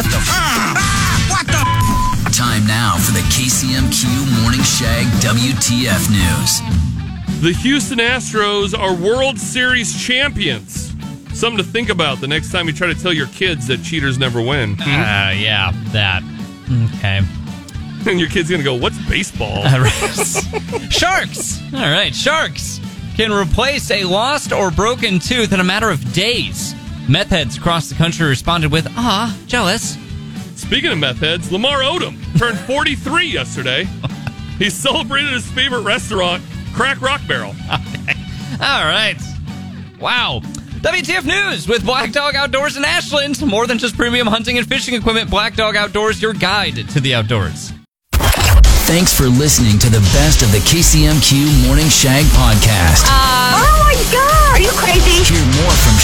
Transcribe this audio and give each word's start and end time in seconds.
What 0.00 0.08
the? 0.12 0.16
F- 0.16 1.30
What 1.30 1.46
the? 1.46 2.32
Time 2.34 2.66
now 2.66 2.96
for 2.96 3.12
the 3.12 3.18
KCMQ 3.28 4.40
Morning 4.42 4.62
Shag 4.62 5.04
WTF 5.20 6.08
News. 6.10 7.42
The 7.42 7.52
Houston 7.60 7.98
Astros 7.98 8.72
are 8.72 8.94
World 8.94 9.38
Series 9.38 10.02
champions. 10.02 10.94
Something 11.38 11.58
to 11.62 11.70
think 11.70 11.90
about 11.90 12.18
the 12.22 12.28
next 12.28 12.50
time 12.50 12.66
you 12.66 12.72
try 12.72 12.86
to 12.86 12.94
tell 12.98 13.12
your 13.12 13.26
kids 13.26 13.66
that 13.66 13.82
cheaters 13.82 14.16
never 14.18 14.40
win. 14.40 14.80
Uh, 14.80 15.34
yeah, 15.36 15.70
that. 15.92 16.22
Okay. 16.96 17.20
And 18.10 18.18
your 18.18 18.30
kid's 18.30 18.48
going 18.48 18.60
to 18.60 18.64
go, 18.64 18.74
What's 18.76 18.96
baseball? 19.06 19.58
All 19.66 19.80
right. 19.80 19.90
sharks. 20.90 21.60
All 21.74 21.80
right, 21.80 22.14
sharks 22.14 22.80
can 23.16 23.30
replace 23.32 23.90
a 23.90 24.04
lost 24.04 24.50
or 24.50 24.70
broken 24.70 25.18
tooth 25.18 25.52
in 25.52 25.60
a 25.60 25.64
matter 25.64 25.90
of 25.90 26.10
days. 26.14 26.74
Meth 27.10 27.30
heads 27.30 27.56
across 27.58 27.88
the 27.88 27.96
country 27.96 28.28
responded 28.28 28.70
with, 28.70 28.86
"Ah, 28.96 29.36
jealous." 29.48 29.98
Speaking 30.54 30.92
of 30.92 30.98
meth 30.98 31.18
heads, 31.18 31.50
Lamar 31.50 31.80
Odom 31.80 32.16
turned 32.38 32.56
43 32.68 33.26
yesterday. 33.26 33.88
He 34.60 34.70
celebrated 34.70 35.32
his 35.32 35.44
favorite 35.50 35.80
restaurant, 35.80 36.40
Crack 36.72 37.00
Rock 37.02 37.20
Barrel. 37.26 37.52
All 37.68 38.84
right. 38.84 39.16
Wow. 39.98 40.40
WTF 40.82 41.24
News 41.24 41.66
with 41.66 41.84
Black 41.84 42.12
Dog 42.12 42.36
Outdoors 42.36 42.76
in 42.76 42.84
Ashland. 42.84 43.44
More 43.44 43.66
than 43.66 43.78
just 43.78 43.96
premium 43.96 44.28
hunting 44.28 44.56
and 44.56 44.68
fishing 44.68 44.94
equipment, 44.94 45.28
Black 45.30 45.56
Dog 45.56 45.74
Outdoors, 45.74 46.22
your 46.22 46.32
guide 46.32 46.76
to 46.90 47.00
the 47.00 47.16
outdoors. 47.16 47.72
Thanks 48.86 49.12
for 49.12 49.24
listening 49.26 49.80
to 49.80 49.88
the 49.90 50.00
best 50.14 50.42
of 50.42 50.52
the 50.52 50.58
KCMQ 50.58 51.66
Morning 51.66 51.88
Shag 51.88 52.24
podcast. 52.26 53.02
Oh 53.06 53.39